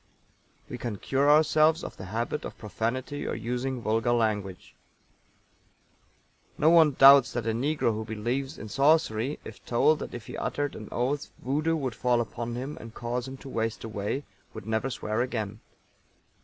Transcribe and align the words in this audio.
We 0.67 0.79
can 0.79 0.97
cure 0.97 1.29
ourselves 1.29 1.83
of 1.83 1.95
the 1.95 2.05
habit 2.05 2.43
of 2.43 2.57
profanity 2.57 3.27
or 3.27 3.35
using 3.35 3.83
vulgar 3.83 4.13
language. 4.13 4.73
No 6.57 6.71
one 6.71 6.93
doubts 6.93 7.33
that 7.33 7.45
a 7.45 7.51
negro 7.51 7.93
who 7.93 8.03
believes 8.03 8.57
in 8.57 8.67
sorcery, 8.67 9.37
if 9.43 9.63
told 9.63 9.99
that 9.99 10.15
if 10.15 10.25
he 10.25 10.35
uttered 10.35 10.75
an 10.75 10.89
oath, 10.91 11.29
Voodoo 11.37 11.75
would 11.75 11.93
fall 11.93 12.19
upon 12.19 12.55
him 12.55 12.77
and 12.79 12.95
cause 12.95 13.27
him 13.27 13.37
to 13.45 13.49
waste 13.49 13.83
away, 13.83 14.23
would 14.55 14.65
never 14.65 14.89
swear 14.89 15.21
again. 15.21 15.59